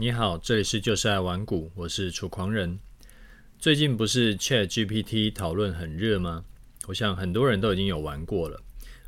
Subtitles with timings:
[0.00, 2.78] 你好，这里是就是爱玩股，我是楚狂人。
[3.58, 6.44] 最近不是 ChatGPT 讨论很热吗？
[6.86, 8.62] 我想很多人都已经有玩过了。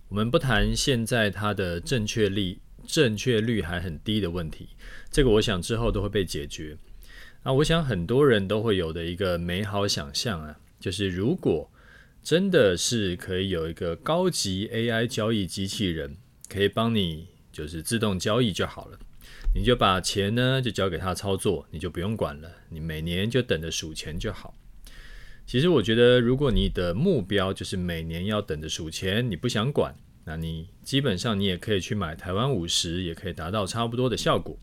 [0.09, 2.59] 我们不谈现在它的正确率、
[2.89, 4.71] 正确率还很低的问题，
[5.13, 6.77] 这个我想之后都会被解决。
[7.45, 11.71] 那我想很多人都会有的一个美好想象啊，就是如果
[12.21, 16.17] 真的是可以有一个高级 AI 交易机器人，
[16.49, 18.99] 可以帮你就是自动交易就好了。
[19.55, 24.55] 你就把钱呢就交给他操作，你就不用管了，你每年就等着数钱就好。
[25.47, 29.93] 其实我觉得，如果你的目标就是每年要等着数钱，你不想管，
[30.25, 34.57] 那你基本上你也可以去买台湾五十，也可以达到差不多的效果。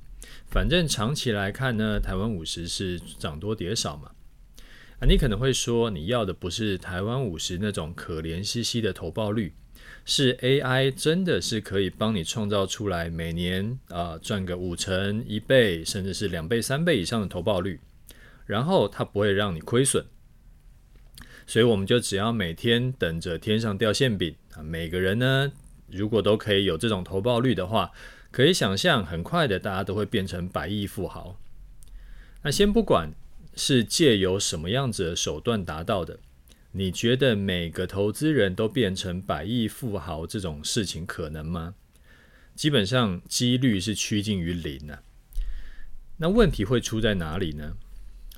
[0.49, 4.11] 反正长期来看呢，台湾五十是涨多跌少嘛。
[4.99, 9.53] 啊，你可能会说，你要的不是台湾五十那种可怜兮兮的投报率。
[10.09, 17.81] 是 AI 真的是可以帮你创造出来每年啊赚个五成、一倍，甚至是两倍、三倍以上的投报率，
[18.45, 20.05] 然后它不会让你亏损，
[21.45, 24.63] 所以我们就只要每天等着天上掉馅饼啊！
[24.63, 25.51] 每个人呢，
[25.89, 27.91] 如果都可以有这种投报率的话，
[28.31, 31.37] 可以想象很快的大家都会变成百亿富豪。
[32.43, 33.11] 那先不管
[33.57, 36.19] 是借由什么样子的手段达到的。
[36.77, 41.73] 你觉得每个投资人都变成百亿富豪这种事情可能吗？
[42.53, 45.01] 基本上几率是趋近于零啊。
[46.17, 47.75] 那问题会出在哪里呢？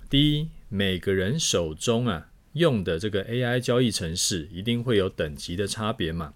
[0.10, 6.34] 第一，每个人手中啊用的这个 AI 交易程式一定会有等级的差别嘛。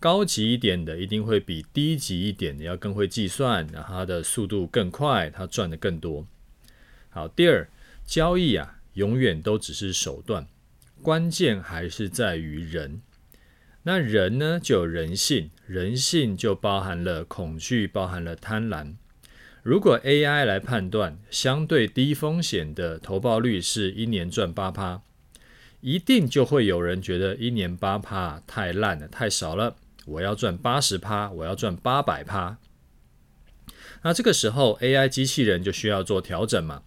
[0.00, 6.26] 高级一点的一定会比低级一点的要更会计算，然后它的速度更快，它赚得更多。
[7.10, 7.68] 好，第二，
[8.06, 10.46] 交易啊永远都只是手段。
[11.04, 13.02] 关键还是在于人，
[13.82, 18.94] 那人呢就有人性，人性就包含了恐惧，包含了贪婪。
[19.62, 25.02] 如果 AI 来判断相对低风险的投报率是一年赚八趴，
[25.82, 32.56] 一定就会有人觉得一年八趴太烂了，太少了，我要赚八十趴，我要赚八百趴。
[34.04, 36.80] 那这个时候 AI 机器人就需要做调整嘛？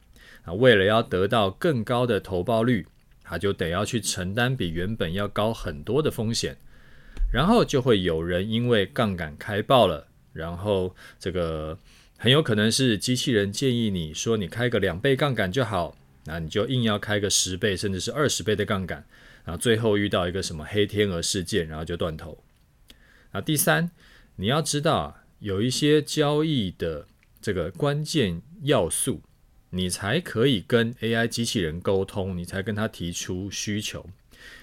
[0.46, 2.88] 啊，为了要得到更高的投报率。
[3.30, 6.56] 他就得要去承担比原本要高很多的风险，
[7.34, 11.78] 然后就会有人因为杠杆开爆了，然后这个
[12.18, 19.06] 很有可能是机器人建议你说你开个两倍杠杆就好，那你就硬要开个十倍甚至是二十倍的杠杆，
[19.44, 22.42] 然后最后遇到一个什么黑天鹅事件，然后就断头。
[23.32, 23.92] 啊，第三，
[24.38, 27.08] 你要知道啊，有一些交易的
[27.42, 29.22] 这个关键要素。
[29.72, 34.10] 你才可以跟 AI 机器人沟通，你才跟他提出需求。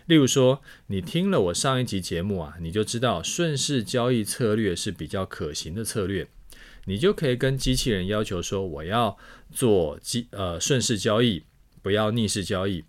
[0.06, 6.28] 例如说，你听了我上一集节目啊，你就知道顺势交易策略是比较可行的策略，
[6.86, 9.18] 你就可以跟机器人要求说，我要
[9.50, 11.42] 做机呃顺势交易，
[11.82, 12.84] 不要逆势交易。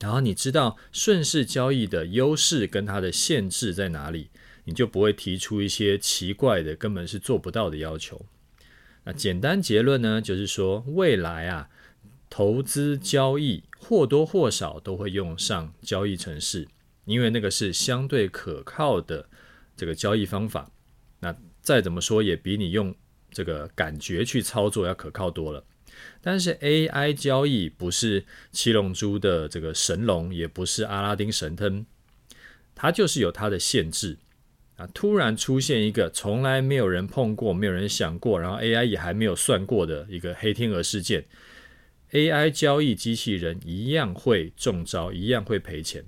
[0.00, 4.30] 然后你知道顺势交易的优势跟它的限制在哪里，
[4.64, 8.24] 你就不会提出一些奇怪的、根本是做不到的要求。
[9.04, 11.68] 那简单结论呢，就是说未来啊，
[12.28, 16.68] 投资交易或多或少都会用上交易程式，
[17.04, 19.28] 因为那个是相对可靠的
[19.76, 20.70] 这个交易方法。
[21.20, 22.94] 那再怎么说也比你用
[23.30, 25.64] 这个感觉去操作要可靠多了。
[26.20, 31.86] 但是 AI 交易不是七龙珠的这个神龙，也不是阿拉丁神灯，
[32.74, 34.18] 它就是有它的限制。
[34.78, 34.86] 啊！
[34.94, 41.24] 突然出现一个从来没有人碰过、没有人想过，然后 AI 也还没有算过的一个黑天鹅事件
[42.12, 46.04] ，AI 交易机器人一样会中招，一样会赔钱。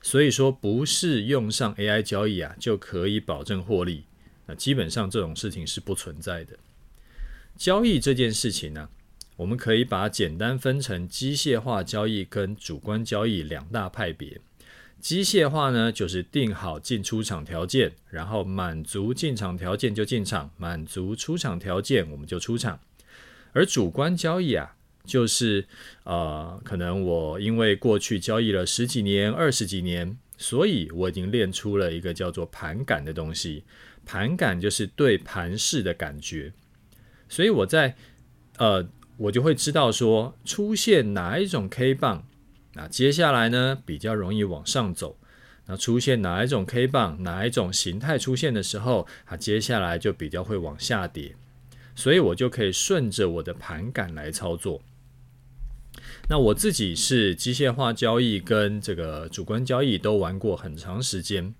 [0.00, 4.04] 所以说，不是用上 AI 交易啊就可以保证获利。
[4.46, 6.56] 那基本上这种事情是不存在的。
[7.56, 8.88] 交易这件事情呢、
[9.34, 14.40] 我们可以把简单分成机械化交易跟主观交易两大派别。
[15.06, 22.80] 机械化呢，就是定好进出场条件，然后满足进场条件就进场，满足出场条件我们就出场。
[23.52, 24.74] 而主观交易啊，
[25.04, 25.64] 就是
[26.02, 33.62] 呃，可能我因为过去交易了十几年、二十几年，所以我已经练出了一个叫做盘感的东西。
[34.04, 36.52] 盘感就是对盘势的感觉，
[37.28, 37.94] 所以我在
[38.58, 38.88] 呃，
[39.18, 42.26] 我就会知道说出现哪一种 K 棒。
[42.76, 45.16] 那接下来呢，比较容易往上走。
[45.64, 51.34] 那出现哪一种 K 棒，哪一种形态出现的时候，它接下来就比较会往下跌。
[51.94, 54.82] 所以我就可以顺着我的盘感来操作。
[56.28, 61.54] 那我自己是机械化交易跟这个主观交易都玩过很长时间。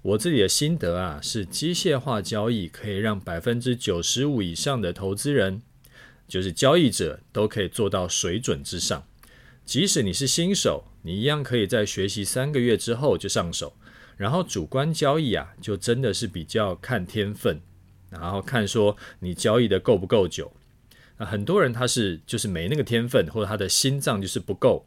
[0.00, 5.60] 我自己的心得啊，是机械化交易可以让百分之九十五以上的投资人
[6.26, 9.04] 就是交易者都可以做到水准之上。
[9.64, 13.74] 即使你是新手，你一样可以在学习三个月之后就上手。
[14.16, 17.60] 然后主观交易啊，就真的是比较看天分，
[18.10, 20.52] 然后看说你交易的够不够久。
[21.16, 24.86] 那很多人他是就是没那个天分，或者他的心脏就是不够。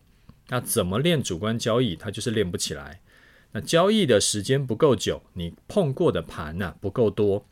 [0.50, 3.02] 那怎么练主观交易，他就是练不起来。
[3.52, 7.46] 那交易的时间不够久，你碰过的盘呐不够多，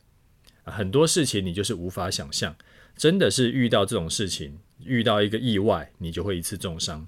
[0.64, 2.56] 很多事情你就是无法想象。
[2.96, 7.06] 真的是遇到这种事情，遇到一个意外，你就会一次重伤。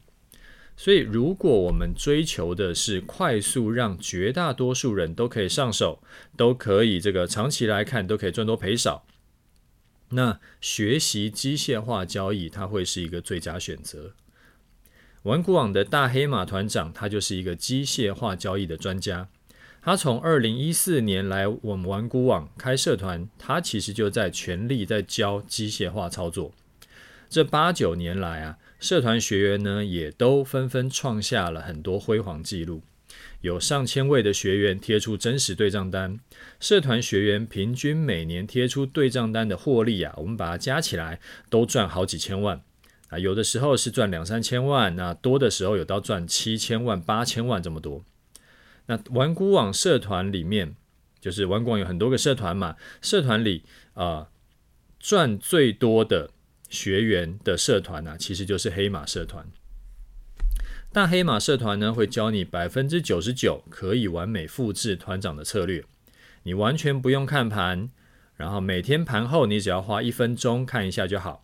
[0.79, 6.03] 所以，如果我们追求的是快速让绝大多数人都可以上手，
[6.37, 9.03] 都可以这个长期来看都可以赚多赔少，
[10.11, 14.13] 那学习机械化交易它会是一个最佳选择。
[15.23, 19.27] 玩股网的大黑马团长，他就是一个机械化交易的专家。
[19.81, 26.53] 他从二零一四年来我们玩股网开社团，他其实就在全力在教机械化操作。
[27.27, 28.59] 这八九年来啊。
[28.79, 32.83] 社团学员呢，也都纷纷创下了很多辉煌记录，
[33.41, 36.19] 有上千位的学员贴出真实对账单。
[36.59, 41.19] 社团学员平均每年贴出对账单的获利啊，我们把它加起来
[41.49, 42.61] 都赚好几千万
[43.09, 48.05] 啊，有的时候是赚两三千万，那多的时候有到赚七千万、八千万这么多。
[48.85, 50.75] 那玩股网社团里面，
[51.19, 53.63] 就是玩股网有很多个社团嘛，社团里
[53.93, 54.29] 啊，
[54.99, 56.29] 赚最多的。
[56.69, 59.45] 学员的社团呢、其实就是黑马社团。
[60.91, 65.83] 大黑马社团呢，会教你百分之九十九可以完美复制团长的策略，
[66.43, 67.89] 你完全不用看盘，
[68.35, 71.43] 然后每天盘后你只要花一分钟看一下就好。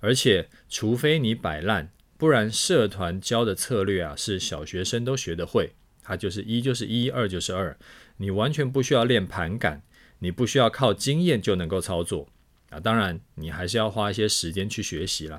[0.00, 5.72] 而且，除非你摆烂，不然社团教的策略啊，是小学生都学得会。
[6.02, 7.76] 它就是一就是一，二就是二，
[8.16, 9.82] 你完全不需要练盘感，
[10.18, 12.28] 你不需要靠经验就能够操作。
[12.70, 15.38] 啊，当然，你还是要花一些时间去学习啦。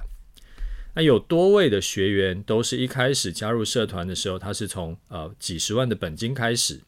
[0.93, 6.81] 那有多位的学员都是一开始加入社团的时候，他是从呃几十万的本金开始，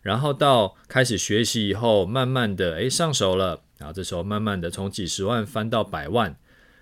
[0.00, 6.34] 然后到开始学习以后，慢慢的诶上手了，然后这时候慢慢的从几十万翻到百万，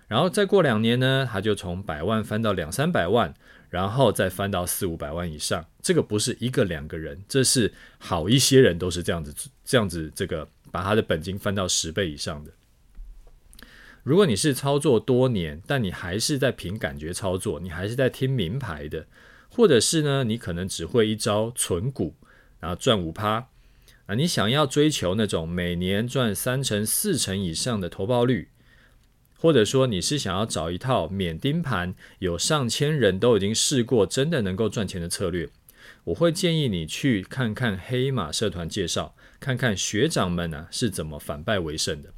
[0.07, 3.33] 然后再过两年呢，他就从百万翻到两三百万，
[3.69, 5.65] 然后再翻到四五百万以上。
[5.81, 9.33] 这个不是一个两个人，这是好一些人都是这样子，
[9.65, 12.51] 这样子这个把他的本金翻到十倍以上的。
[14.03, 19.05] 如果你是操作多年，但你还是在凭感觉操作，你还是在听名牌的，
[19.49, 22.15] 或者是呢，你可能只会一招存股，
[22.59, 23.49] 然后赚五趴
[24.07, 28.49] 啊，你想要追求那种每年赚三成、四成以上的投报率，
[29.37, 35.47] 或者说你是想要找一套免盯盘，有上千人都已经试过，真的能够赚钱的策略，
[36.05, 42.11] 我会建议你去看看黑马社团介绍，看看学长们啊是怎么反败为胜的。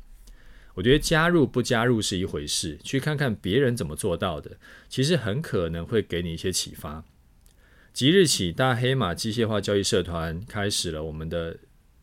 [0.76, 4.58] 我觉得加入不加入是一回事，去看看别人怎么做到的，
[4.90, 7.04] 其实很可能会给你一些启发。
[7.94, 11.58] 即日起，大黑马机械化交易社团开始了我们的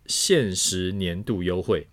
[0.07, 1.89] 限时年度优惠，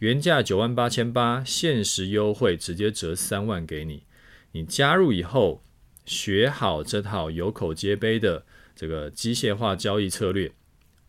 [0.00, 4.02] 原价九万八千八，限时优惠直接折三万给你。
[4.50, 5.62] 你加入以后，
[6.04, 10.50] 学好这套有口皆碑的这个机械化交易策略，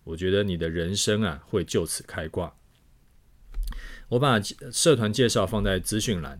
[0.04, 2.54] 我觉得你的人生啊会就此开挂。
[4.12, 4.42] 我把
[4.74, 6.38] 社团介绍放在资讯栏，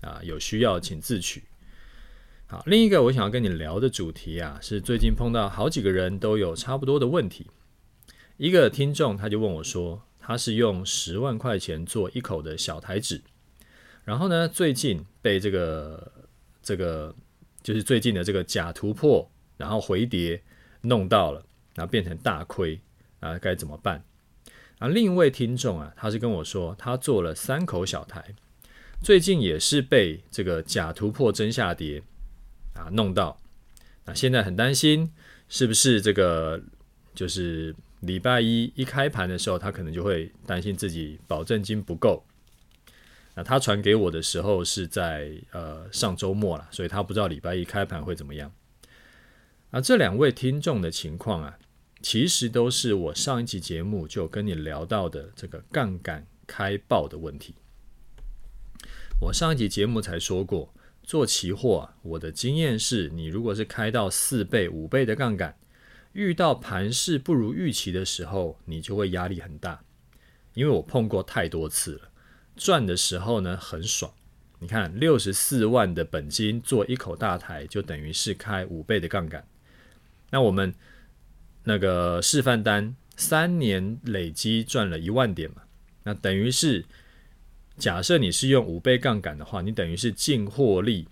[0.00, 1.42] 啊，有需要请自取。
[2.46, 7.48] 好，另一个我想要跟你聊的主题啊，是最近碰到好几个人都有差不多的问题。
[8.36, 13.20] 一个听众他就问我说，他是用十万块钱做一口的小台指，
[14.04, 16.12] 然后呢，最近被这个
[16.62, 17.12] 这个
[17.60, 20.40] 就是最近的这个假突破，然后回跌
[20.82, 21.44] 弄到了，
[21.74, 22.80] 然后变成大亏
[23.18, 24.00] 啊，该怎么办？
[24.80, 28.34] 啊，另一位听众啊，他是跟我说，他做了三口小台，
[29.02, 32.02] 最近也是被这个假突破真下跌
[32.72, 33.38] 啊弄到，
[34.06, 35.12] 那现在很担心，
[35.50, 36.62] 是不是这个
[37.14, 42.24] 就是礼拜一一开盘的时候，他可能就会担心自己保证金不够。
[43.34, 48.50] 那他传给我的时候是在呃上周末了，所以他不知道礼拜一开盘会怎么样。
[49.72, 51.58] 啊，这两位听众的情况啊。
[52.02, 57.54] 其实都是我上一集节目就跟你聊到的这个杠杆开爆的问题。
[59.20, 65.54] 我上一集节目才说过，做期货啊，我的经验是，你如果是开到四倍、五倍的杠杆，
[66.14, 69.84] 遇到盘势不如预期的时候，你就会压力很大。
[70.54, 72.10] 因为我碰过太多次了，
[72.56, 74.10] 赚的时候呢很爽。
[74.58, 79.46] 你看，六十四万的本金做一口大台，就等于是开五倍的杠杆。
[80.30, 80.74] 那我们。
[81.70, 85.62] 那个示范单三年累积赚了一万点嘛，
[86.02, 86.84] 那等于是
[87.78, 91.06] 假设你是用五倍杠杆的话，你等于是净获利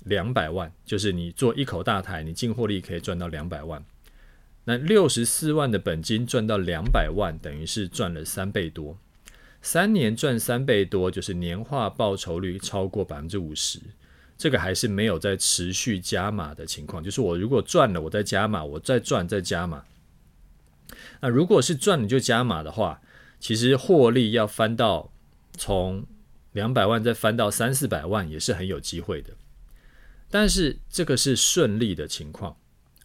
[0.00, 3.84] 两百万，就是你做一口大台，你净获利可以赚到两百万。
[4.64, 8.96] 那六十四万的本金赚到两百万，等于是赚了三倍多。
[9.60, 13.78] 三年赚三倍多，就是年化报酬率超过百分之五十。
[14.38, 19.84] 这个还是没有在持续加码的情况，就是我如果赚了，我再加码，我再赚再加码。
[21.20, 23.02] 那如果是赚了就加码的话，
[23.40, 25.12] 其实获利要翻到
[25.54, 26.06] 从
[26.52, 29.34] 两百万再翻到三四百万，也是很有机会的。
[30.30, 32.56] 但是这个是顺利的情况。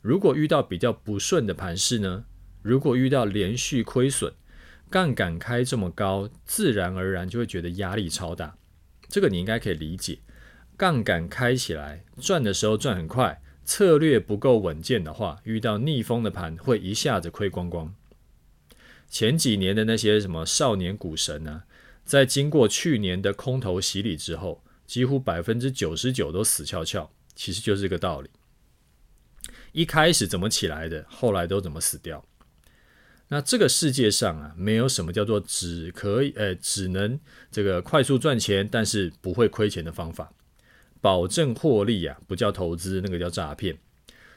[0.02, 2.25] 如果遇到比较不顺的盘势呢？
[2.62, 4.32] 如果遇到连续亏损，
[4.90, 8.56] 杠杆开这么高，自然而然就会觉得压力超大。
[9.08, 10.20] 这个你应该可以理解。
[10.84, 17.96] 杠杆开起来，赚的时候赚很快，策略不够稳健的话，遇到逆风的盘会一下子亏光光。
[19.08, 21.63] 前几年的那些什么少年股神呢、
[22.04, 28.30] 在经过去年的空头洗礼之后，几乎百分之九十九都死翘翘，其实就是这个道理。
[29.72, 32.25] 一开始怎么起来的，后来都怎么死掉。
[33.30, 37.18] 那这个世界上啊，没有什么叫做只可以呃，只能
[37.50, 40.34] 这个快速赚钱，但是不会亏钱的方法。
[41.03, 43.77] 保证获利啊，不叫投资，那个叫诈骗。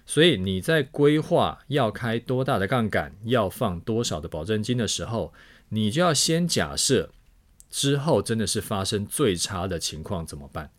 [0.04, 5.32] 所以你在规划要开多大的杠杆，要放多少的保证金的时候，
[5.68, 7.12] 你就要先假设
[7.70, 10.72] 之后真的是发生最差的情况怎么办？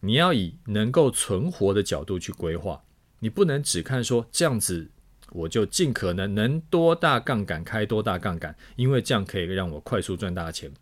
[0.00, 2.82] 你要以能够存活的角度去规划。
[3.20, 4.90] 你不能只看说这样子，
[5.30, 10.72] 我就尽可能能多大杠杆开多大杠杆，因为这样可以让我快速赚大钱。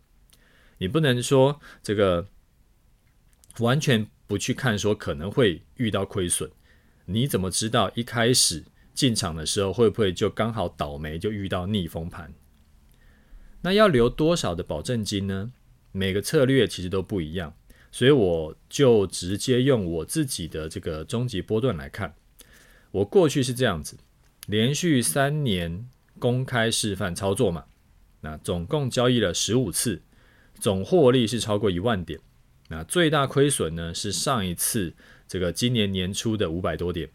[0.79, 2.27] 你不能说这个
[3.59, 6.49] 完全不去看说可能会遇到亏损，
[7.05, 12.33] 你怎么知道一开始进场的时候会不会就刚好倒霉就遇到逆风盘？
[13.61, 15.51] 那要留多少的保证金呢？
[15.91, 17.55] 每个策略其实都不一样，
[17.91, 22.13] 所以我就直接用我自己的这个终极波段来看。
[22.91, 23.97] 我过去是这样子，
[24.45, 27.65] 连续三年公开示范操作嘛，
[28.21, 30.03] 那总共交易了十五次，
[30.59, 32.19] 总获利是超过一万点，
[32.67, 34.93] 那最大亏损呢是上一次
[35.27, 37.09] 这个今年年初的五百多点。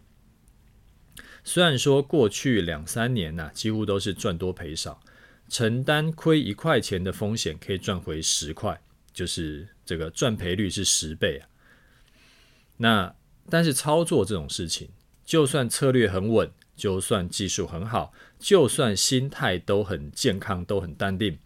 [1.44, 5.00] 虽然说过去两三年呢，几乎都是赚多赔少，
[5.48, 8.80] 承担亏一块钱的风险可以赚回十块，
[9.12, 11.48] 就是这个赚赔率是十倍啊。
[12.76, 13.14] 那
[13.50, 14.90] 但是操作这种事情。
[15.24, 21.38] 就算策略很稳，就算技术很好，就算心态都很健康，都很淡定，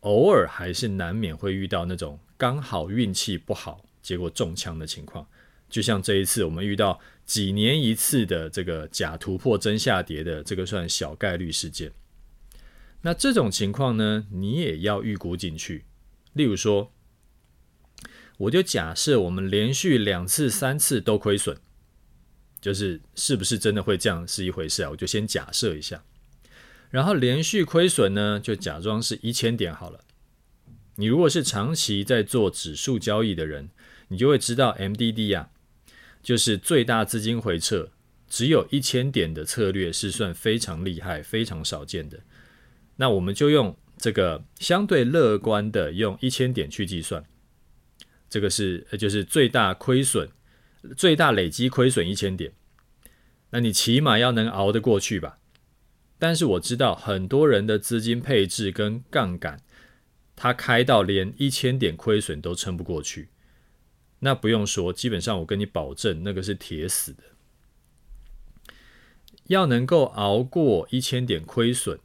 [0.00, 5.26] 偶尔还是难免会遇到那种刚好运气不好，结果中枪的情况。
[5.68, 11.92] 就像这一次，我们遇到几年一次的这个假突破真下跌的这个算小概率事件。
[13.02, 15.84] 那这种情况呢，你也要预估进去。
[16.32, 16.90] 例如说，
[18.38, 21.58] 我就假设我们连续两次、三次都亏损。
[22.60, 24.90] 就是是不是真的会这样是一回事啊？
[24.90, 26.02] 我就先假设一下，
[26.90, 30.00] 然后连续亏损呢，就假装是一千点好了。
[30.98, 33.70] 你如果是长期在做指数交易的人，
[34.08, 35.50] 你就会知道 MDD 啊，
[36.22, 37.90] 就是最大资金回撤
[38.28, 42.20] 只有一千点的策略是算非常厉害、非常少见的。
[42.96, 47.24] 那我们就用这个相对乐观的，用一千点去计算，
[48.28, 50.28] 这个是就是最大亏损。
[50.96, 52.52] 最大累积亏损一千点，
[53.50, 55.38] 那你起码要能熬得过去吧？
[56.20, 59.60] 但是我知道很多人的资金配置跟杠杆，
[60.40, 63.30] 它开到连一千点亏损都撑不过去。
[64.20, 67.24] 那不用说，基本上我跟你保证，那个是铁死的。
[69.48, 71.98] 要能够熬过一千点亏损，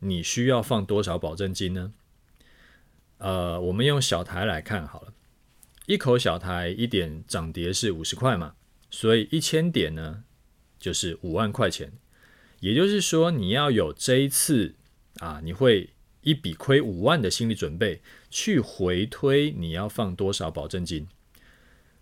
[0.00, 1.94] 你需要放多少保证金呢？
[3.16, 5.14] 呃，我们用小台来看好了。
[5.86, 8.54] 一口小台一点涨跌是五十块嘛，
[8.90, 10.24] 所以一千点呢
[10.78, 11.92] 就是五万块钱。
[12.60, 14.74] 也就是说，你要有这一次
[15.20, 15.90] 啊，你会
[16.28, 21.08] 一笔亏五万的心理准备，去回推你要放多少保证金。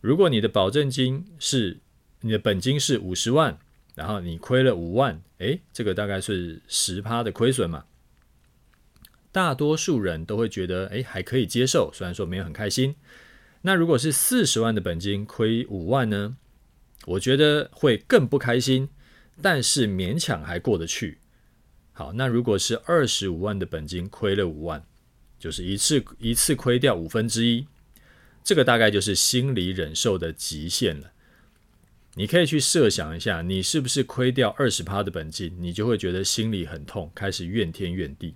[0.00, 1.78] 如果你的保证金是
[2.23, 3.56] 你的本金是五十万，
[3.95, 7.85] 然后你亏了五万，诶，这个大概是十趴的亏损嘛。
[9.30, 12.97] 大多数人都会觉得诶还可以接受，虽然说没有很开心。
[13.62, 16.37] 那如果是四十万的本金亏五万呢？
[17.04, 18.88] 我觉得会更不开心，
[19.40, 21.18] 但是勉强还过得去。
[21.97, 24.85] 好，那如果是二十五万的本金亏了五万，
[25.38, 27.67] 就是一次一次亏掉五分之一，
[28.45, 31.12] 这个大概就是心理忍受的极限了。
[32.15, 38.35] 你可以去设想一下，你是不是亏掉二十趴的本金，你就会觉得心里很痛，开始怨天怨地。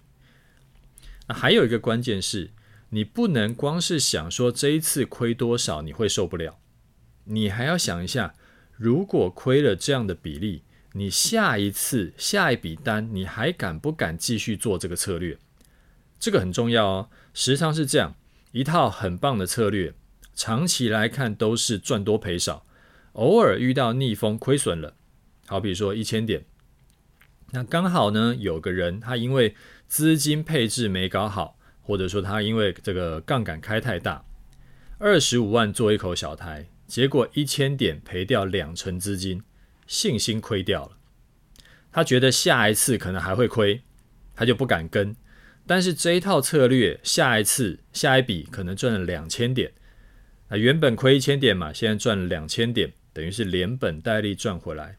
[1.29, 2.51] 那还有一个关键是。
[2.93, 6.59] 你不能光是想说这一次亏多少你会受不了，
[7.23, 8.35] 你还要想一下，
[8.77, 15.39] 如果亏了这样的比例，你下一次下一笔单你还敢不敢继续做这个策略？
[16.19, 17.11] 这个很重要哦。
[17.33, 18.17] 时常是这样，
[18.53, 19.95] 一套很棒的策略，
[20.35, 22.67] 长期来看都是赚多赔少，
[23.13, 24.95] 偶尔遇到逆风亏损了，
[25.47, 26.45] 好比说一千点，
[27.53, 29.55] 那刚好呢有个人他因为
[29.87, 31.57] 资金配置没搞好。
[31.83, 34.25] 或者说他因为这个杠杆开太大，
[34.99, 39.43] 二十五万做一口小台，结果一千点赔掉两成资金，
[39.91, 40.97] 信心亏掉了。
[41.91, 43.83] 他觉得下一次可能还会亏，
[44.37, 45.17] 他就不敢跟。
[45.67, 49.73] 但是这一套策略，下一次下一笔可能赚了两千点，
[50.47, 54.99] 啊原本亏一千点嘛，现在赚了两千点，等于是连本带利赚回来。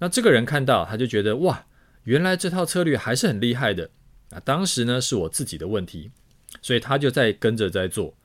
[0.00, 1.66] 那这个人看到他就觉得哇，
[2.02, 3.90] 原来这套策略还是很厉害的。
[4.30, 6.10] 啊，当时呢是我自己的问题，
[6.60, 8.16] 所以他就在跟着在做，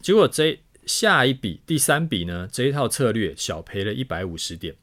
[0.00, 4.74] 结果这下一笔第三笔呢，这一套策略小赔了一百五十点，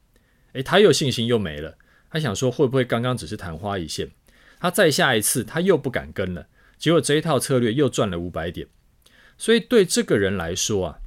[0.53, 1.77] 诶，他又信心又没了，
[2.09, 4.11] 他想说会不会刚刚只是昙花一现，
[4.59, 8.67] 他再下一次他又不敢跟了，结果这一套策略又赚了五百点，
[9.37, 10.99] 所以对这个人来说啊，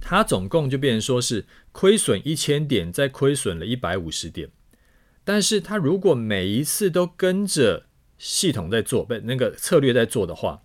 [0.00, 4.50] 他总共就变成说是亏损一千点，再亏损了一百五十点，
[5.24, 7.86] 但是他如果每一次都跟着。
[8.22, 10.60] 系统在做，不，那个策略在做的话，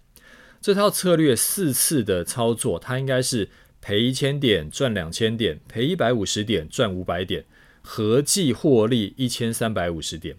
[0.60, 7.46] 这套策略四次的操作，他应该是赔一千点赚两千点，赔一百五十点赚五百点，
[7.86, 10.38] 合计获利一千三百五十点。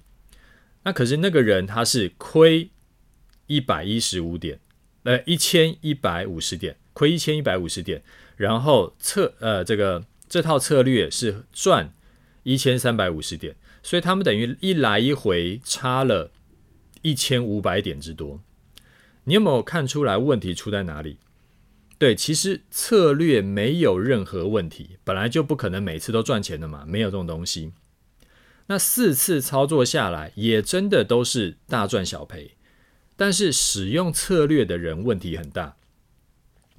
[0.82, 2.70] 那可是那个人他是亏
[3.46, 4.58] 一百一十五点，
[5.04, 8.02] 呃，一千一百五十点，亏一千一百五十点，
[8.36, 11.94] 然后策呃这个这套策略是赚
[12.42, 16.32] 一千三百五十点，所以他们等于一来一回差了。
[17.02, 18.42] 一千五百点之多，
[19.24, 21.18] 你有没有看出来问题出在哪里？
[21.98, 27.73] 对，其实策略没有任何问题，本来就不可能每次都赚钱的嘛，没有这种东西。
[28.66, 32.56] 那四次操作下来，也真的都是大赚小赔，
[33.16, 35.76] 但是使用策略的人问题很大，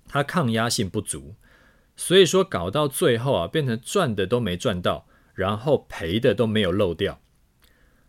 [0.08, 1.34] 他抗压性不足，
[1.96, 7.20] 所以说搞到最后啊，变成赚的都没赚到，然后赔的都没有漏掉。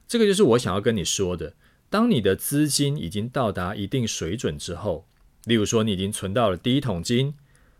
[0.07, 1.55] 这个就是我想要跟你说的。
[1.89, 5.09] 当你的资金已经到达一定水准之后，
[5.45, 7.35] 例如说你已经存到了第一桶金，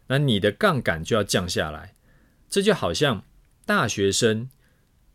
[0.07, 1.95] 那你的杠杆就要降下来。
[2.49, 3.25] 这就好像
[3.67, 4.49] 大学生，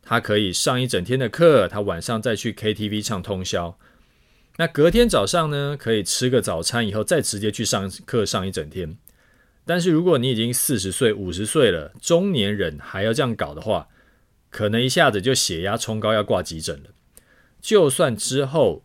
[0.02, 3.80] 他可以上一整天的课，他晚上再去 KTV 唱通宵，
[4.58, 8.96] 那隔天早上呢，可以吃个早餐以后再直接去上课上一整天。
[9.66, 13.88] 但是如果你已经四十岁、五十岁了，中年人还要这样搞的话，
[14.50, 16.90] 可能一下子就血压冲高要挂急诊了。
[17.62, 18.84] 就算之后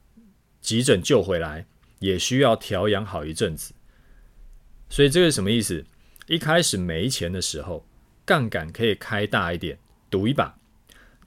[0.60, 1.66] 急诊救回来，
[1.98, 3.72] 也需要调养好一阵子。
[4.88, 5.84] 所以这个是什么意思？
[6.26, 7.86] 一开始没钱的时候，
[8.24, 9.78] 杠杆可以开大一点，
[10.10, 10.58] 赌一把，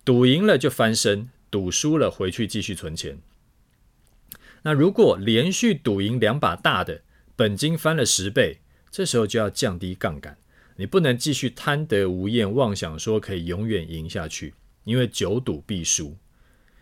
[0.05, 3.19] 赌赢了就翻身，赌输了回去继续存钱。
[4.63, 7.01] 那如果连续赌赢两把大的，
[7.35, 8.59] 本金翻了十倍，
[8.91, 10.37] 这时候就要降低杠杆，
[10.75, 14.53] 你不能继续贪得无厌，妄想说可以永远赢下去，
[14.83, 16.15] 因为久赌必输。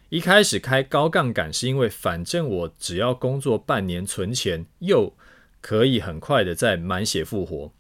[0.10, 5.16] 一开始开高杠杆是因为反正我只要工作半年存钱，又
[5.62, 7.72] 可以很快的再满血复活。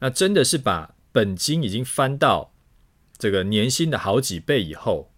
[0.00, 2.52] 那真的是把本金已经翻到
[3.16, 5.10] 这个年薪的好几倍以后，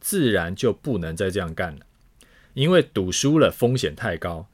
[0.00, 1.86] 自然就不能再这样干了，
[2.54, 4.48] 因为赌输了风险太高，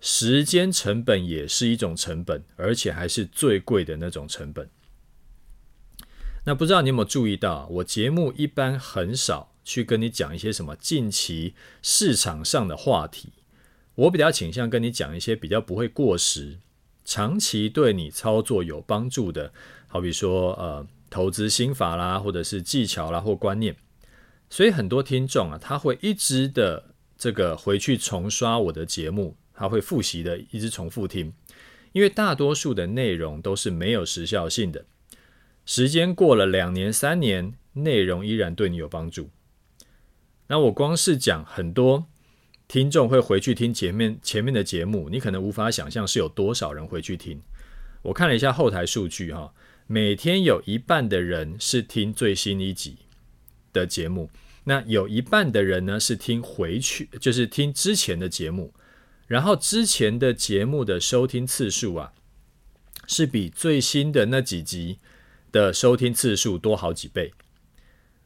[0.00, 4.68] 时间成本也是一种成本，而且还是最贵的那种成本。
[6.44, 9.53] 那不知道你有没有注意到，我节目一般很少。
[9.64, 13.32] 去跟你讲一些什么近期市场上的话题，
[13.94, 16.58] 我比较倾向跟你讲一些比较不会过时、
[17.04, 19.52] 长期对你操作有帮助的，
[19.88, 23.74] 好比说呃投资心法啦，或者是技巧啦或观念。
[24.50, 31.32] 所以很多听众啊，他会一直的这个回去重刷我的节目，他会复习的一直重复听，
[31.92, 34.84] 因为大多数的内容都是没有时效性的，
[35.64, 39.30] 时间过了两年三年，内容依然对你有帮助。
[40.46, 42.06] 那我光是讲很多
[42.68, 47.40] 听众会回去听前面前面的节目，你可能无法想象是有多少人回去听。
[48.02, 49.54] 我看了一下后台数据哈，
[49.86, 52.96] 每天有一半的人是听最新一集
[53.72, 54.30] 的节目，
[54.64, 58.74] 那有一半的人呢是听回去，就是听之前的节目，
[59.26, 62.12] 然后之前的节目的收听次数啊，
[63.06, 64.98] 是比最新的那几集
[65.50, 67.32] 的收听次数多好几倍。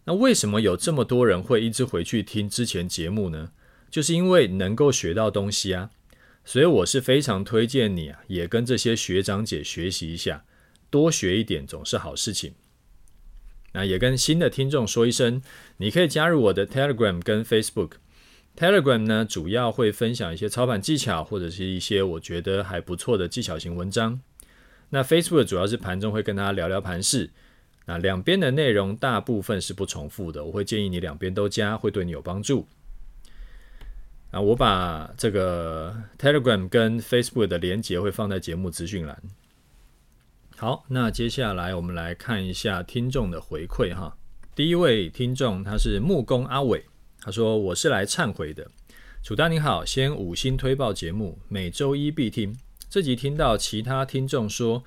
[0.09, 3.53] 那为什么有这么多人会一直回去听之前节目呢？
[3.91, 5.91] 就是因为能够学到东西啊。
[6.47, 10.47] 所以我是非常推荐你啊，也跟这些学长姐学习一下，
[10.89, 12.55] 多学一点总是好事情。
[13.73, 15.43] 那也跟新的听众说一声，
[15.77, 17.91] 你可以加入我的 Telegram 跟 Facebook。
[18.57, 24.19] Telegram 呢，主要会分享一些操盘技巧，或者是一些我觉得还不错的技巧型文章。
[24.89, 27.29] 那 Facebook 主要是盘中会跟大家聊聊盘市。
[27.91, 32.69] 那两边的内容大部分是不重复的，我会建议你两边都加，会对你有帮助。
[34.31, 39.19] 啊，我把这个 Telegram 跟 Facebook 的连接会放在节目资讯栏。
[40.55, 44.15] 好，那接下来我们来看一下听众的回馈哈。
[44.55, 46.85] 第一位听众他是木工阿伟，
[47.23, 48.71] 他说，我是来忏悔的。
[49.23, 52.55] 楚大你好，先五星推报节目，每周一必听。
[52.91, 54.85] 这集听到其他听众说。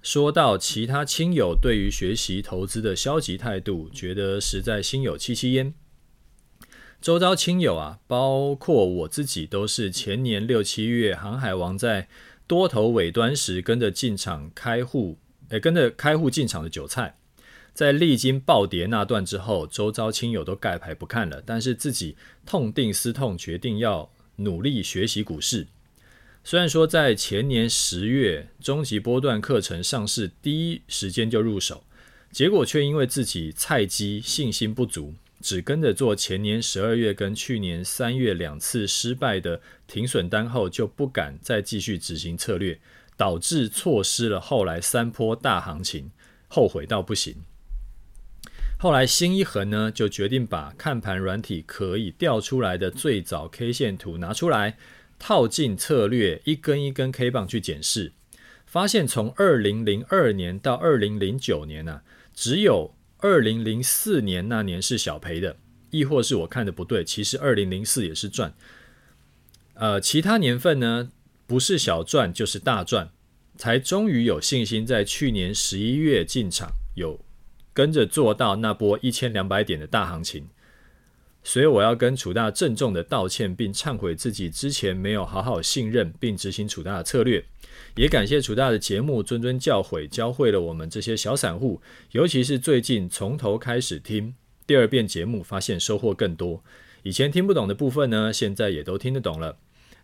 [0.00, 5.74] 说到其他亲友对于学习投资的消极态度，觉得实在心有戚戚焉。
[7.00, 12.08] 周遭亲友啊，包括我自己，都是前年六七月航海王在
[12.46, 15.18] 多头尾端时跟着进场开户，
[15.50, 17.16] 诶，跟着开户进场的韭菜。
[17.74, 25.68] 在历经暴跌那段之后，周遭亲友都盖牌不看了，但是自己痛定思痛，决定要努力学习股市。
[26.50, 31.84] 虽然说在前年十月终极波段课程上市第一时间就入手，
[32.32, 42.80] 结果却因为自己菜鸡信心不足，只跟着做前年十二月跟去年三月两次失败的停损单后，就不敢再继续执行策略，
[43.18, 46.10] 导致错失了后来三波大行情，
[46.48, 47.36] 后悔到不行。
[48.78, 54.78] 后来心一横呢，就决定把看盘软体可以调出来的最早 K 线图拿出来。
[55.18, 58.12] 套进策略，一根一根 K 棒去检视，
[58.66, 62.02] 发现从二零零二年到二零零九年呢、啊，
[62.34, 65.56] 只有二零零四年那年是小赔的，
[65.90, 68.54] 亦或是我看的不对，其实二零零四也是赚。
[69.74, 71.10] 呃，其他年份呢，
[71.46, 73.10] 不是小赚就是大赚，
[73.56, 77.24] 才终于有信心在去年十一月进场，有
[77.72, 80.48] 跟着做到那波一千两百点的大行情。
[81.44, 87.42] 所以我要跟楚大郑重的道歉，并忏悔自己之前没有好好信任并执行楚大的策略，
[87.96, 91.80] 也感谢楚大的节目谆谆教诲，教会了我们这些小散户，
[92.12, 94.34] 尤其是最近从头开始听
[94.66, 96.62] 第二遍节目，发现收获更多。
[97.02, 99.56] 以前听不懂的部分呢，现在也都听得懂了。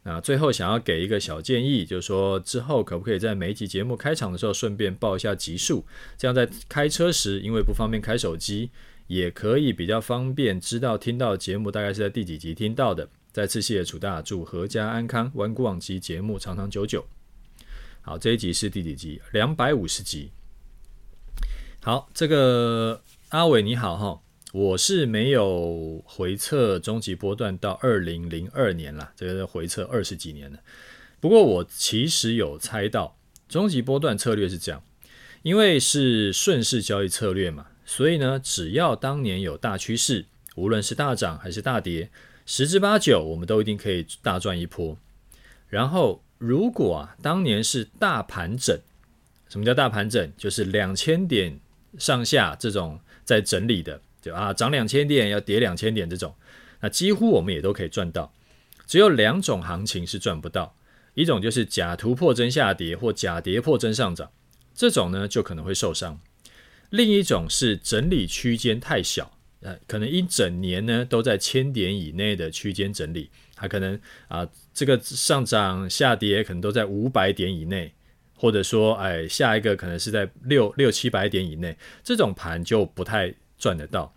[0.04, 5.84] 那最后想要给一个小建议，就是说之后可不可以在每一集节目开场的时候顺便报一下集数，
[6.16, 8.70] 这样在开车时，因为不方便开手机。
[9.06, 13.08] 也可以比较方便知道听到节目大概是在第几集听到的。
[13.32, 17.04] 再次谢谢楚大，祝阖家安康，玩股网集节目长长久久。
[18.00, 19.20] 好，这一集是第几集？
[19.32, 20.30] 两百五十集。
[21.80, 30.58] 好，这个阿伟你好哈，我是没有回测终极波段到二零零二年了，这个回测二十几年了。
[31.18, 34.82] 不过我其实有猜到终极波段策略是这样，
[35.42, 37.66] 因为是顺势交易策略嘛。
[37.96, 40.24] 所以呢，只要当年有大趋势，
[40.56, 42.10] 无论是大涨还是大跌，
[42.44, 44.98] 十之八九我们都一定可以大赚一波。
[45.68, 48.76] 然后，如果啊当年是大盘整，
[49.48, 50.32] 什么叫大盘整？
[50.36, 51.56] 就是两千点
[51.96, 56.34] 上下这种在整理的，就啊涨两千点要跌两千点这种，
[56.80, 58.32] 那几乎我们也都可以赚到。
[58.88, 60.74] 只有两种行情是赚不到，
[61.14, 64.32] 一种就是假突破真下跌或假跌破真上涨，
[64.74, 66.18] 这种呢就可能会受伤。
[66.90, 77.92] 另一种是整理区间太小，呃，可能一整年呢都在千点以内的区间整理，它可能啊、这个上涨下跌可能都在五百点以内，
[78.36, 84.14] 或者说哎下一个可能是在六六七百点以内，这种盘就不太赚得到。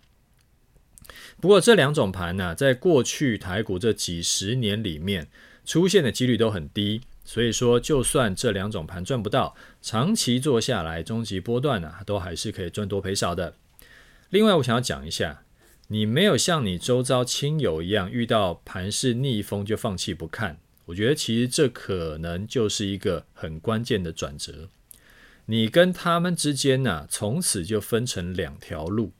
[1.40, 5.28] 不过这两种盘呢、在过去台股这几十年里面
[5.64, 7.00] 出现的几率都很低。
[7.28, 13.54] 所以说，就算这两种盘赚不到，长期做下来，终极波段呢、啊，都还是可以赚多赔少的。
[14.30, 15.42] 另外，我想要讲一下，
[15.88, 24.70] 你没有像你周遭亲友一样遇到盘势逆风就放弃不看，我觉得其实这可能就是一个很关键的转折。
[25.44, 29.12] 你跟他们之间呢、从此就分成两条路。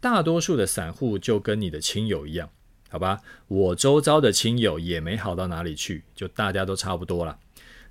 [0.00, 2.50] 大多数的散户就跟你的亲友一样。
[2.92, 7.38] 好吧，我周遭的亲友也没好到哪里去，就大家都差不多了，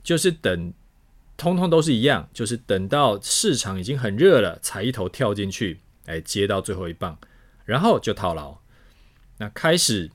[0.03, 0.71] 就是等，
[1.35, 7.17] 通通都是一样，就是等到市场已经很热了，才一头跳进去，哎，接到最后一棒，
[7.65, 8.59] 然后就套牢。
[9.39, 10.11] 那开始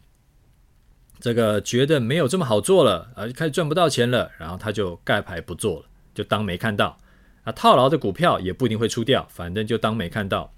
[1.18, 6.96] 这个觉得没有这么好做了，啊，开始赚不到钱了，然后他就盖牌不做了，就当没看到。
[7.42, 10.53] 啊，套牢的股票也不一定会出掉，反正就当没看到。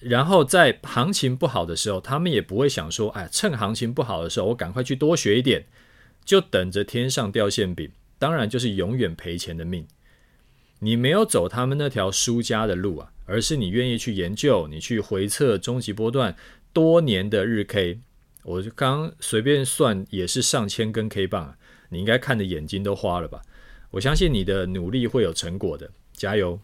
[0.00, 5.66] 然后在行情不好的时候，他们也不会想说，哎，趁行情不好的时候，我赶快去多学一点，
[6.24, 9.86] 就等着天上掉馅饼，当然就是永远赔钱的命。
[10.78, 16.34] 你没有走他们那条输家的路啊，而是你愿意去研究，你去回测终极波段
[16.72, 18.00] 多年的日 K，
[18.44, 21.58] 我刚随便算也是上千根 K 棒啊，
[21.90, 23.42] 你应该看的眼睛都花了吧？
[23.90, 26.58] 我相信你的努力会有成果的，加油！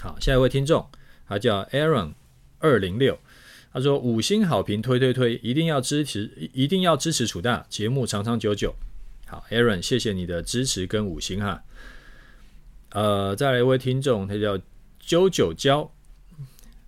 [0.00, 0.88] 好，下一位听众，
[1.30, 2.14] 他叫 Aaron
[2.58, 3.16] 二零六，
[3.72, 8.74] 他说五星好评推推推，一定要支持，一定要支持楚大节目长长久久。
[9.28, 11.62] 好，Aaron，谢谢你的支持跟五星哈。
[12.90, 14.58] 呃，再来一位听众，他叫
[14.98, 15.88] 九九娇，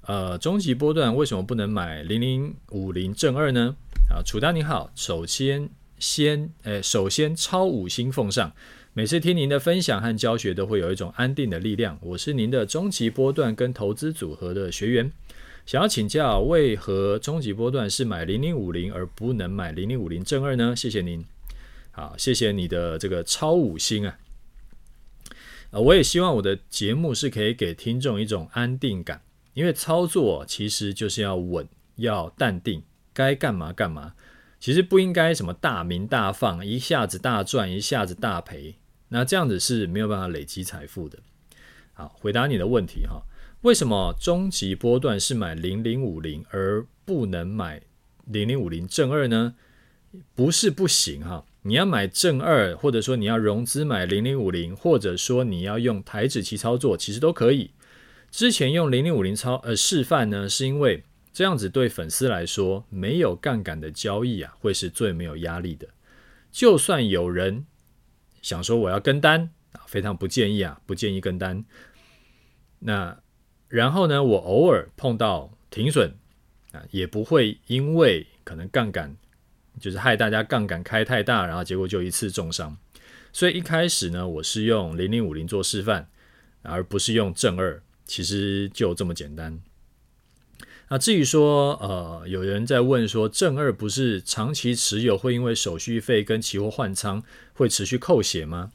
[0.06, 3.76] 呃，终极波段为什么不能买零零五零正二呢？
[4.10, 8.52] 啊，楚大你好，首先先，诶，首先超五星奉上。
[8.94, 11.98] 每次听您的分享和教学，都会有一种安定的力量。
[12.02, 15.10] 我是您的终极波段跟投资组合的学员，
[15.64, 20.76] 想要请教，为何终极波段是买零零五零而不能买零零五零正二呢？
[20.76, 21.24] 谢谢您。
[21.90, 24.18] 好，谢谢你的这个超五星啊。
[25.70, 29.22] 呃，我也希望我的节目是可以给听众一种安定感，
[29.54, 32.82] 因为操作其实就是要稳，要淡定，
[33.14, 34.12] 该干嘛干嘛。
[34.60, 38.74] 其实不应该什么大鸣大放，一下子大赚，一下子大赔。
[39.12, 41.18] 那这样子是没有办法累积财富的。
[41.92, 43.22] 好，回答你的问题哈，
[43.60, 47.82] 为什么终极波段是买零零五零而不能买
[48.24, 49.54] 零零五零正二呢？
[50.34, 57.70] 不是不行哈，你要买正二，或者说你要融资买零零五零，或者说你要用台指期操作，其实都可以。
[58.30, 65.86] 之前用零零五零操呃示范呢，是因为这样子对粉丝来说，没有杠杆的交易啊，会是最没有压力的。
[66.50, 67.66] 就算有人。
[68.42, 71.64] 想说我要跟单啊，非常不建议啊，不建议跟单。
[72.80, 73.18] 那
[73.68, 76.14] 然后呢，我偶尔碰到停损
[76.72, 79.16] 啊，也不会因为可能杠杆
[79.80, 82.76] 就是害大家杠杆开太大，然后结果就一次重伤。
[83.32, 86.08] 所以一开始呢，我是用零零五零做示范，
[86.60, 89.58] 而不是用正二，其实就这么简单。
[90.90, 97.22] 那至于说，呃，有人在问说，正二不是长期持有会因为手续费跟期货换仓
[97.62, 98.72] 会持续扣血吗？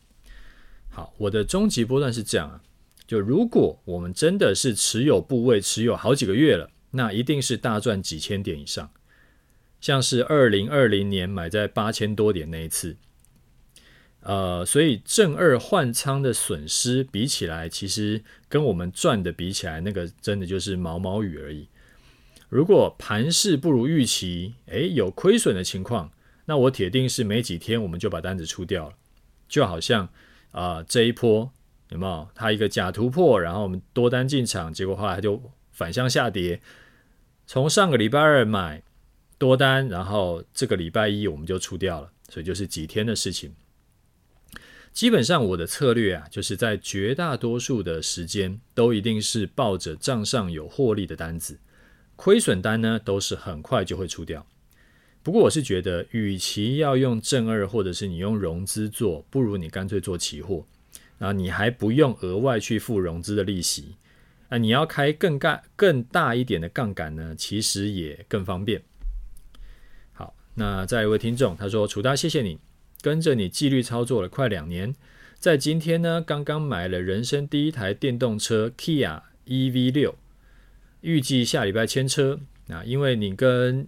[0.89, 2.63] 好，我的终极波段是这样啊，
[3.05, 8.89] 就如果我们真的是持有部位持有好几个月了，那一定是大赚几千点以上，
[9.79, 12.97] 像是二零二零年买在八千多点那一次，
[14.21, 21.67] 呃，所以正二换仓的损失比起来，其实跟我们赚的比起来，那个真的就是毛毛雨而已。
[22.49, 26.11] 如果盘势不如预期，诶，有亏损的情况，
[26.47, 28.95] 那我铁定是没几天我们就把单子出掉了。
[29.47, 30.09] 就好像
[30.51, 31.51] 啊、这一波
[31.89, 32.27] 有没有？
[32.33, 35.39] 它一个假突破，然后我们多单进场，结果后来它就
[35.71, 36.59] 反向下跌。
[37.45, 38.81] 从上个礼拜二买
[39.37, 43.53] 多单，然后这个礼拜一我们就出掉了，所以就是几天的事情。
[44.91, 51.59] 基本上我的策略啊，就是在绝大多数的时间都一定是抱着账上有获利的单子。
[52.15, 54.47] 亏损单呢，都是很快就会出掉。
[55.27, 60.65] 不过我是觉得，与其要用正二，或者是你用融资做，不如你干脆做期货，
[61.17, 63.97] 然后你还不用额外去付融资的利息。
[64.47, 68.81] 啊，你要开更大更大一点的杠杆呢，其实也更方便。
[70.13, 72.57] 好，那再一位听众他说：“楚大，谢谢你
[73.01, 74.95] 跟着你纪律操作了快两年，
[75.37, 80.15] 在今天呢，刚刚买了人生第一台电动车 Kia EV 六。”
[81.01, 83.85] 预计下礼拜签车啊，因为你跟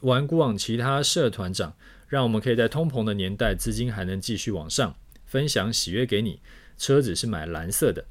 [0.00, 1.74] 玩股网其他社团长，
[2.06, 4.94] 让我们可以在通膨的年代，资金还能继续往上，
[5.26, 6.40] 分享喜悦给你。
[6.76, 8.04] 车子是买蓝色的，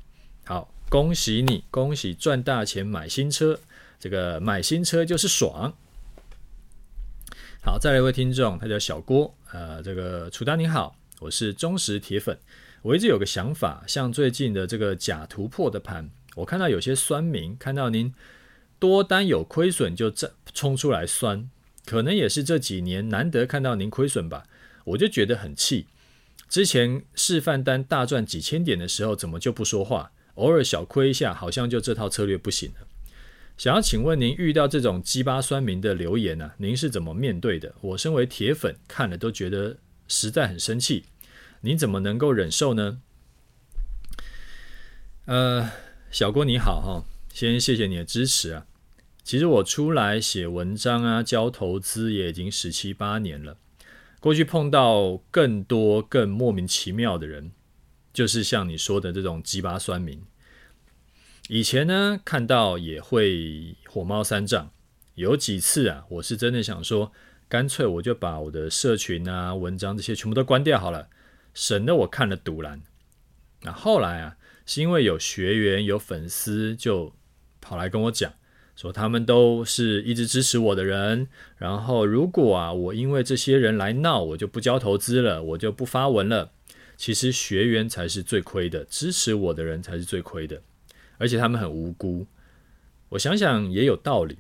[0.46, 3.58] 好，恭喜你，恭喜赚大钱买新车，
[4.00, 5.74] 这个买新车就是爽。
[7.64, 12.38] 好，再来一位听众，他叫小郭，呃，这个楚丹你好，我是忠实铁粉，
[12.82, 18.14] 我一直有个想法，像最近的这个假突破的盘，我看到有些酸民看到您。
[18.80, 21.50] 多单有亏损就这冲出来酸，
[21.88, 24.44] 可能也是这几年难得看到您亏损吧，
[24.84, 25.88] 我就觉得很气。
[26.50, 30.12] 之前示范单大赚几千点的时候，怎么就不说话？
[30.36, 32.88] 偶尔小亏一下，好像就这套策略不行了。
[33.58, 37.74] 想要请问您，遇到这种鸡巴酸民的留言呢、啊，您是怎么面对的？
[37.80, 39.78] 我身为铁粉，看了都觉得
[40.10, 41.06] 实在很生气。
[41.62, 43.00] 你怎么能够忍受呢？
[45.24, 45.72] 呃，
[46.12, 47.06] 小郭你好哈。
[47.34, 48.66] 先谢谢你的支持啊！
[49.28, 53.58] 其实我出来写文章啊，教投资也已经十七八年了。
[54.22, 57.52] 过去碰到更多更莫名其妙的人，
[58.14, 60.24] 就是像你说的这种鸡巴酸民。
[61.50, 64.72] 以前呢，看到也会火冒三丈。
[65.16, 67.12] 有几次啊，我是真的想说，
[67.50, 71.10] 干脆我就把我的社群啊、文章这些全部都关掉好了，
[71.54, 72.82] 省得我看了赌烂。
[73.64, 77.14] 那后来啊，是因为有学员、有粉丝就
[77.60, 78.32] 跑来跟我讲，
[78.78, 86.52] 说他们都是一直支持我的人，然后如果啊，我因为这些人来闹，我就不交投资了，我就不发文了。
[86.96, 90.62] 其实学员才是最亏的，支持我的人才是最亏的，
[91.18, 92.28] 而且他们很无辜。
[93.10, 94.38] 我想想也有道理，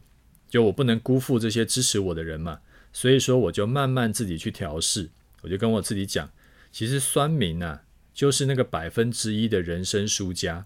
[0.48, 2.60] 就我不能辜负这些支持我的人嘛。
[2.94, 5.10] 所以说，我就慢慢自己去调试。
[5.42, 6.32] 我就跟我自己讲，
[6.72, 10.66] 其实酸民啊，就是那个百分之一的人生输家。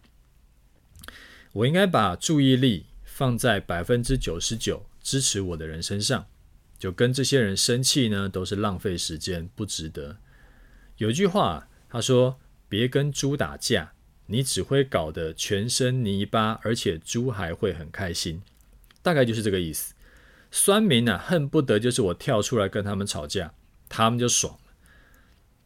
[1.54, 2.86] 我应该把注意力
[3.22, 6.26] 放在百分之九十九支持我的人身上，
[6.80, 10.18] 就跟这些人生气呢，都是浪费时间，不值得。
[10.98, 13.94] 有句话，他说：“别跟猪打架，
[14.26, 18.42] 你只会搞得全身泥巴，而且猪还会很开心。”
[19.04, 19.94] 大概就是这个意思。
[20.50, 23.54] 酸民啊，恨不得就是我跳出来跟他们吵架，
[23.88, 24.74] 他们就爽了。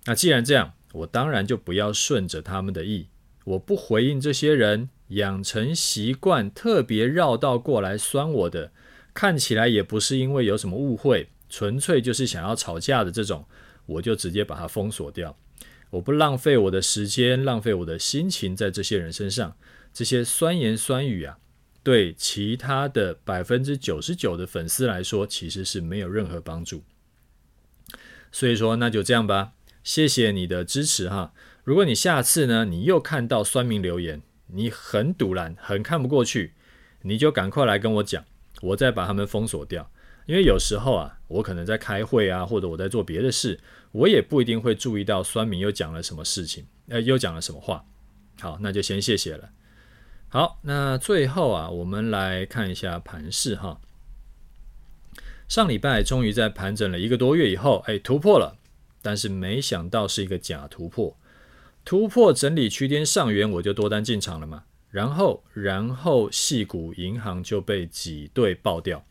[0.03, 3.07] 那既然这样，我当然就不要顺着他们的意，
[3.45, 8.71] 我不回应这些人，养成习惯，特别绕道过来酸我的，
[9.13, 13.45] 看起来也不是因为有什么误会，纯粹就是想要吵架的这种，
[13.85, 15.37] 我就直接把它封锁掉。
[15.91, 19.55] 我不浪费我的时间，浪费我的心情在这些人身上，
[19.93, 21.37] 这些酸言酸语啊。
[21.83, 26.83] 对其他的百分之九十九的粉丝来说，其实是没有任何帮助。
[28.31, 29.53] 所以说，那就这样吧。
[29.83, 31.31] 谢谢你的支持哈。
[31.63, 36.53] 如果你下次呢，你又看到酸民留言，你很堵然，很看不过去，
[37.01, 38.23] 你就赶快来跟我讲，
[38.61, 39.91] 我再把他们封锁掉。
[40.25, 43.59] 因为有时候啊，我可能在开会啊，或者我在做别的事，
[43.91, 47.85] 我也不一定会注意到酸民又讲了什么事情，呃，又讲了什么话。
[48.39, 49.51] 好，那就先谢谢了。
[50.27, 53.79] 好，那最后啊，我们来看一下盘势哈。
[55.47, 58.57] 上礼拜终于在盘整了一个多月以后，哎，突破了，
[59.03, 61.15] 但是没想到是一个假突破，
[61.85, 64.63] 突破整理区间上缘，我就多单进场了嘛。
[64.89, 69.05] 然后，然后系股银行就被挤兑爆掉，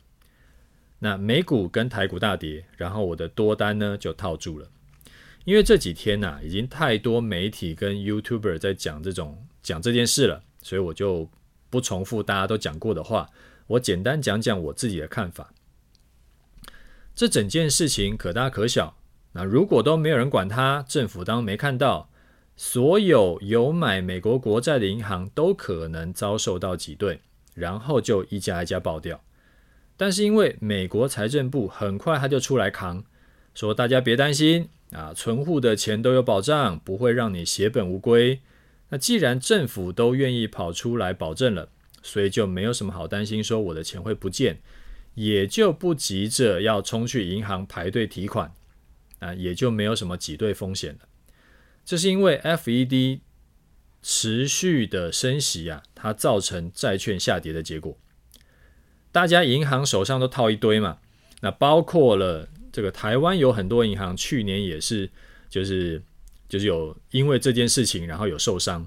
[0.98, 4.68] 那美股跟台股大跌，然后我的多单呢就套住了，
[5.44, 10.42] 因为这几天呐、已经太多媒体跟 YouTuber 在讲这种讲这件事了。
[10.62, 11.28] 所以我就
[11.68, 13.28] 不重复大家都讲过的话，
[13.66, 15.52] 我简单讲讲我自己的看法。
[17.14, 18.96] 这整件事情可大可小，
[19.32, 22.08] 那如果都没有人管它，政府当没看到，
[22.57, 27.21] 所有有买美国国债的银行都可能遭受到挤兑，
[27.55, 29.23] 然后就一家一家爆掉。
[29.97, 33.05] 但是因为美国财政部很快他就出来扛，
[33.55, 38.40] 说大家别担心啊，存户的钱都有保障，不会让你血本无归。
[38.90, 41.69] 那既然政府都愿意跑出来保证了，
[42.03, 44.61] 所以就没有什么好担心，说我的钱会不见，
[45.14, 48.53] 也就不急着要冲去银行排队提款，
[49.19, 51.01] 啊，也就没有什么挤兑风险了。
[51.85, 53.20] 这是因为 FED
[54.03, 57.99] 持续的升息啊，它造成债券下跌的结果。
[59.12, 60.99] 大家银行手上都套一堆嘛，
[61.40, 65.11] 那包括了这个台湾有很多银行去年也是，
[65.49, 66.03] 就是。
[66.47, 68.87] 就是有因为这件事情，然后有受伤，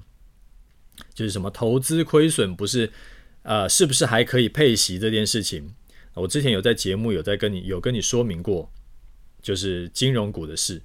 [1.14, 2.90] 就是什么投资亏损不是，
[3.42, 5.74] 呃，是不是还可以配息这件事情，
[6.14, 8.72] 我之前有在节目有在跟你有跟你说明过，
[9.42, 10.82] 就是金融股的事。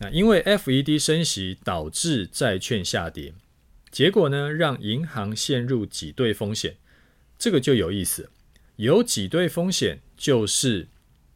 [0.00, 3.34] 那因为 FED 升息导致债券下跌，
[3.90, 6.76] 结果呢让银行陷入挤兑风险，
[7.38, 8.30] 这个就有意思，
[8.76, 10.88] 有挤兑风险就是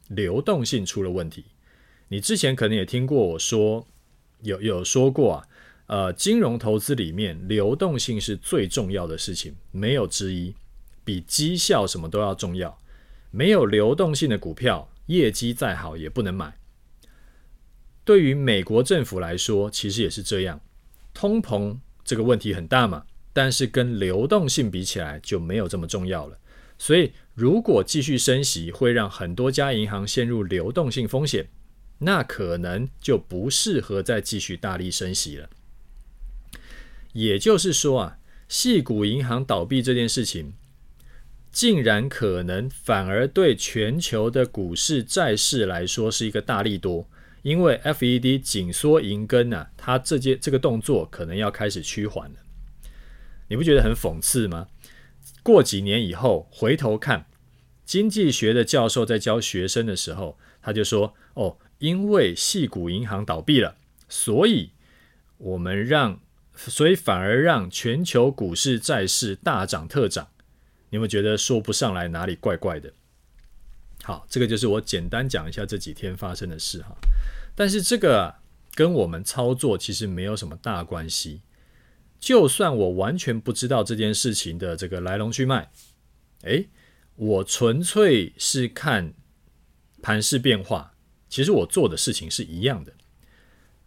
[0.09, 1.47] 流动性出了问题。
[2.09, 3.87] 你之前可能也听过我说，
[4.43, 5.49] 有有说过啊，
[5.87, 10.55] 呃，金融投资里面流动性是最重要的事情，没有之一，
[11.05, 12.79] 比绩效什么都要重要。
[13.31, 16.55] 没有流动性的股票，业绩再好也不能买。
[18.05, 20.61] 对于美国政府来说，其实也是这样，
[21.13, 26.39] 通膨这个问题很大嘛，但是跟流动性比起来就没有这么重要了。
[26.79, 31.49] 所以如果继续升息，会让很多家银行陷入流动性风险。
[32.05, 35.49] 那可能就不适合再继续大力升息了。
[37.13, 38.19] 也就是说啊，
[38.49, 40.55] 系股银行倒闭这件事情，
[41.53, 47.09] 竟然可能反而对全球的股市债市来说是一个大利多，
[47.43, 52.37] 因为 FED 紧缩银根啊，它这件这个动作可能要开始趋缓了。
[53.49, 54.69] 你不觉得很讽刺吗？
[55.43, 57.27] 过几年以后回头看，
[57.85, 63.77] 经济学的教授在教学生的时候，他就说：“哦。”因为系股银行倒闭了，
[64.09, 64.71] 所以
[65.39, 66.21] 我们让，
[66.55, 70.29] 所以反而让全球股市债市大涨特涨。
[70.91, 72.93] 你有没有觉得说不上来哪里怪怪的？
[74.03, 76.97] 好，这个就是我简单讲一下这几天发生的事哈。
[77.55, 78.35] 但是这个，
[78.75, 81.43] 跟我们操作其实没有什么大关系。
[82.19, 85.71] 就算我完全不知道这件事情的这个来龙去脉，
[86.43, 86.69] 诶，
[87.17, 89.13] 我纯粹是看
[90.01, 90.95] 盘势变化，
[91.29, 92.93] 其实我做的事情是一样的。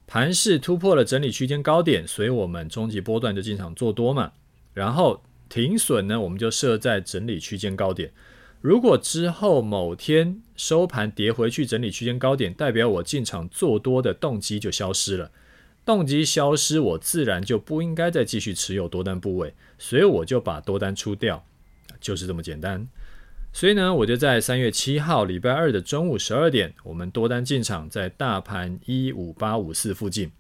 [0.08, 4.34] 盘势突破了整理区间高点，所以我们终极波段就进场做多嘛。
[4.74, 8.14] 然后停损呢，我们就设在整理区间高点。
[8.66, 15.30] 如果之后某天收盘跌回去整理区间高点，代表我进场做多的动机就消失了。
[15.86, 21.46] 动机消失，我自然就不应该再继续持有多单部位，所以我就把多单出掉，
[22.02, 22.88] 就是这么简单。
[23.54, 30.32] 所以呢，我就在三月七号礼拜二的中午十二点，我们多单进场在大盘一五八五四附近。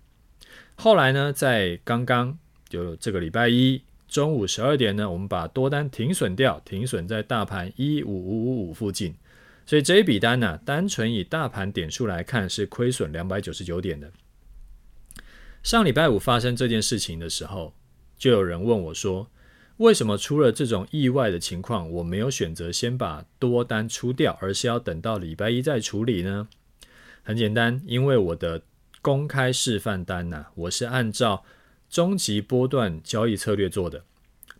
[0.73, 2.36] 后来呢，在刚刚
[2.67, 9.16] 就这个礼拜一中午十二点呢，我们把多单停损掉，停损在大盘一五五五五附近。
[9.66, 14.12] 所以这一笔单呢，单纯以大盘点数来看是亏损两百九十九点的。
[15.64, 17.74] 上礼拜五发生这件事情的时候，
[18.18, 19.28] 就有人问我说，
[19.78, 26.47] 为什么出了这种意外的情况，我没有选择先把多单出掉，而是要等到礼拜一再处理呢？
[27.24, 28.62] 很简单，因为我的
[29.01, 31.43] 公开示范单呢、我是按照
[31.90, 34.04] 终极波段交易策略做的。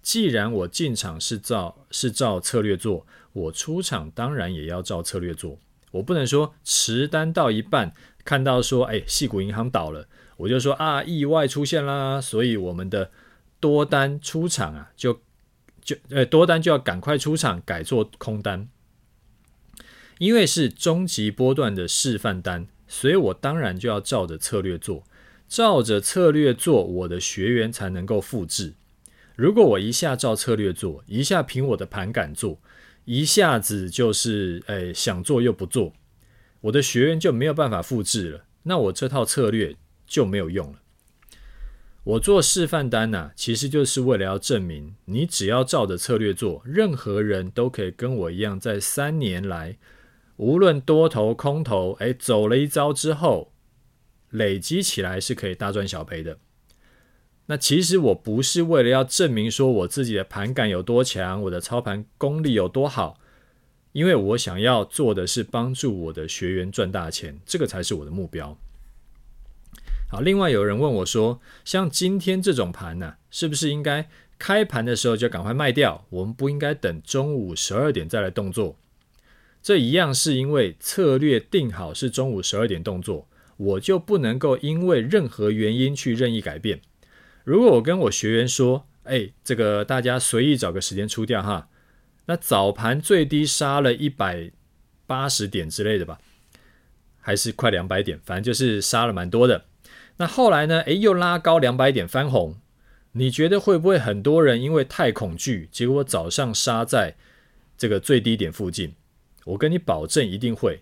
[0.02, 5.60] 既然我进场是照是照策略做，我出场当然也要照策略做。
[5.92, 10.08] 我不能说持单到一半，看到说，哎，矽谷银行倒了，
[10.38, 13.12] 我就说啊，意外出现啦，所以我们的。
[13.58, 15.22] 多单出场啊，就
[15.82, 18.68] 就呃多单就要赶快出场，改做空单，
[20.20, 25.04] 因为是终极波段的示范单，所以我当然就要照着策略做，
[25.48, 28.74] 照着策略做，我的学员才能够复制。
[29.36, 32.60] 如果我一下照策略做，一下凭我的盘感做，
[33.06, 35.94] 一下子就是诶想做又不做，
[36.62, 39.76] 我的学员就没有办法复制了，那我这套策略
[40.08, 40.80] 就没有用了。
[42.04, 49.78] 我做示范单呐、其实就是为了要证明，你只要照着策略做，任何人都可以跟我一样，在三年来，
[50.38, 53.52] 无论多头空头，哎，走了一遭之后，
[54.36, 56.38] 累积起来是可以大赚小赔的。
[57.48, 63.20] 那其实我不是为了要证明说我自己的盘感有多强，我的操盘功力有多好，
[63.92, 68.58] 因为我想要做的是帮助我的学员赚大钱，这个才是我的目标。
[70.10, 74.08] 好，另外有人问我说，像今天这种盘呢、是不是应该
[74.38, 76.06] 开盘的时候就赶快卖掉？
[76.10, 78.76] 我们不应该等中午十二点再来动作？
[79.62, 83.28] 这一样是因为策略定好是中午十二点动作，
[83.58, 86.82] 我就不能够因为任何原因去任意改变。
[87.44, 91.70] 如果我跟我学员说，哎，这个大家随意找个时间出掉哈，
[92.26, 94.52] 那早盘最低杀了一百
[95.06, 96.20] 八十点之类的吧，
[97.20, 99.66] 还是快两百点，反正就是杀了蛮多的。
[100.18, 100.80] 那后来呢？
[100.82, 102.56] 诶，又拉高两百点翻红，
[103.12, 107.16] 你觉得会不会很多人因为太恐惧，结果早上杀在
[107.78, 108.96] 这个最低点附近？
[109.44, 110.82] 我跟你保证一定会。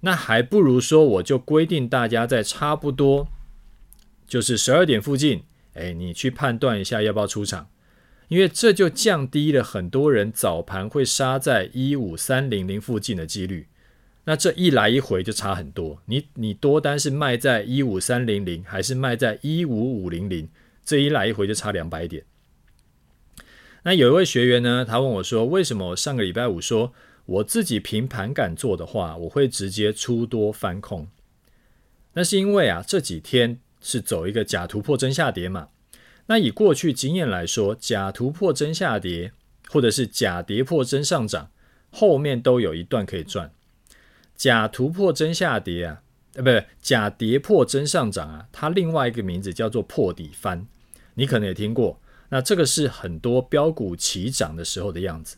[0.00, 3.28] 那还不如说，我就规定大家在差不多
[4.26, 5.42] 就是十二点附近，
[5.74, 7.68] 诶，你去判断一下要不要出场，
[8.28, 13.66] 因为这就降低了很多人早盘会杀在一五三零零附近的几率。
[14.24, 20.48] 那这一来一回就差很多，你你多单是卖在一五三零零，还是卖在一五五零零？
[20.84, 22.24] 这一来一回就差两百点。
[23.84, 26.92] 那有一位学员呢，他问我说：“为什么我上个礼拜五说
[27.28, 31.06] 我自己凭盘感做的话，我会直接出多翻空？”
[32.14, 35.68] 那是因为啊，这几天是走一个假突破真下跌嘛。
[36.26, 39.32] 那以过去经验来说，假突破真下跌，
[39.68, 41.50] 或者是假跌破真上涨，
[41.90, 43.52] 后面都有一段可以赚。
[44.34, 46.02] 假突破真下跌啊，
[46.34, 50.66] 呃，不，假跌破真上涨啊，它另外一个名字叫做破底翻，
[51.14, 52.00] 你可能也听过。
[52.30, 55.36] 那这个是很多标股齐涨的时候的样子。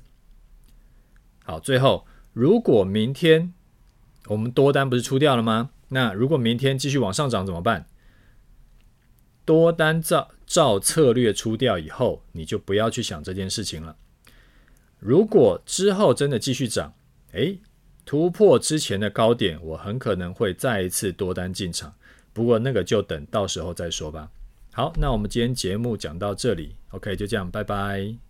[1.51, 3.53] 好，最后，如果明天
[4.29, 5.71] 我们多单不是出掉了吗？
[5.89, 7.87] 那如果明天继续往上涨怎么办？
[9.45, 13.97] 多单照照策略出掉以后，你就不要去想这件事情了。
[15.01, 16.95] 如果之后真的继续涨，
[17.33, 17.59] 诶。
[18.07, 21.93] 突破之前的高点，我很可能会再一次多单进场，
[22.33, 24.31] 不过那个就等到时候再说吧。
[24.73, 28.30] 好，那我们今天节目讲到这里，OK，就这样，拜拜。